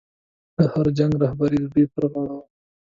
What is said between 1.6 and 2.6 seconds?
د دوی پر غاړه وه.